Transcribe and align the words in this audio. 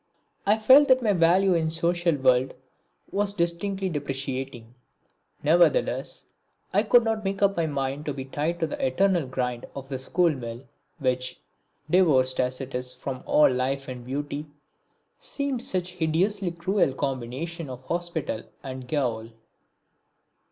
I 0.47 0.57
felt 0.57 0.87
that 0.87 1.03
my 1.03 1.13
value 1.13 1.53
in 1.53 1.65
the 1.65 1.69
social 1.69 2.15
world 2.15 2.55
was 3.11 3.33
distinctly 3.33 3.87
depreciating; 3.87 4.73
nevertheless 5.43 6.25
I 6.73 6.81
could 6.81 7.03
not 7.03 7.23
make 7.23 7.43
up 7.43 7.55
my 7.55 7.67
mind 7.67 8.07
to 8.07 8.13
be 8.15 8.25
tied 8.25 8.59
to 8.61 8.65
the 8.65 8.83
eternal 8.83 9.27
grind 9.27 9.67
of 9.75 9.89
the 9.89 9.99
school 9.99 10.31
mill 10.31 10.67
which, 10.97 11.39
divorced 11.87 12.39
as 12.39 12.59
it 12.61 12.73
was 12.73 12.95
from 12.95 13.21
all 13.27 13.51
life 13.51 13.87
and 13.87 14.03
beauty, 14.03 14.47
seemed 15.19 15.63
such 15.63 15.93
a 15.93 15.97
hideously 15.97 16.49
cruel 16.49 16.93
combination 16.95 17.69
of 17.69 17.83
hospital 17.85 18.41
and 18.63 18.87
gaol. 18.87 19.29